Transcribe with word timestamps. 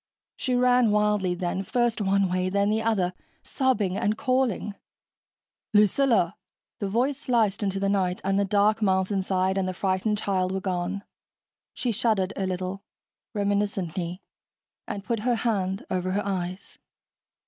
She 0.35 0.55
ran 0.55 0.89
wildly 0.89 1.35
then, 1.35 1.61
first 1.61 2.01
one 2.01 2.27
way, 2.27 2.49
then 2.49 2.71
the 2.71 2.81
other, 2.81 3.13
sobbing 3.43 3.95
and 3.97 4.17
calling. 4.17 4.73
"Lucilla!" 5.75 6.35
The 6.79 6.89
voice 6.89 7.19
sliced 7.19 7.61
into 7.61 7.79
the 7.79 7.87
night, 7.87 8.19
and 8.23 8.39
the 8.39 8.43
dark 8.43 8.81
mountainside 8.81 9.59
and 9.59 9.67
the 9.67 9.75
frightened 9.75 10.17
child 10.17 10.53
were 10.53 10.59
gone. 10.59 11.03
She 11.75 11.91
shuddered 11.91 12.33
a 12.35 12.47
little, 12.47 12.81
reminiscently, 13.35 14.23
and 14.87 15.03
put 15.03 15.19
her 15.19 15.35
hand 15.35 15.85
over 15.91 16.13
her 16.13 16.25
eyes. 16.25 16.79